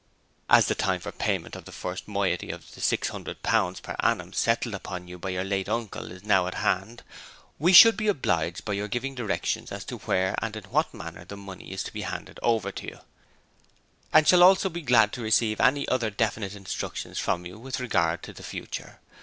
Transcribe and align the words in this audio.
As 0.49 0.65
the 0.65 0.73
time 0.73 0.99
for 0.99 1.11
payment 1.11 1.55
of 1.55 1.65
the 1.65 1.71
first 1.71 2.07
moiety 2.07 2.49
of 2.49 2.73
the 2.73 2.81
six 2.81 3.09
hundred 3.09 3.43
pounds 3.43 3.79
per 3.79 3.95
annum 3.99 4.33
settled 4.33 4.81
on 4.85 5.07
you 5.07 5.19
by 5.19 5.29
your 5.29 5.43
late 5.43 5.69
uncle 5.69 6.11
is 6.11 6.23
now 6.23 6.47
at 6.47 6.55
hand, 6.55 7.03
we 7.59 7.71
should 7.71 7.97
be 7.97 8.07
obliged 8.07 8.65
by 8.65 8.73
your 8.73 8.87
giving 8.87 9.13
directions 9.13 9.71
as 9.71 9.85
to 9.85 9.99
where 9.99 10.33
and 10.41 10.55
in 10.55 10.63
what 10.63 10.91
manner 10.91 11.23
the 11.23 11.37
money 11.37 11.71
is 11.71 11.83
to 11.83 11.93
be 11.93 12.01
handed 12.01 12.39
over 12.41 12.71
to 12.71 12.87
you, 12.87 12.99
and 14.11 14.27
shall 14.27 14.41
also 14.41 14.69
be 14.69 14.81
glad 14.81 15.13
to 15.13 15.21
receive 15.21 15.61
any 15.61 15.87
other 15.87 16.09
definite 16.09 16.55
instructions 16.55 17.19
from 17.19 17.45
you 17.45 17.59
with 17.59 17.79
regard 17.79 18.23
to 18.23 18.33
the 18.33 18.41
future. 18.41 18.99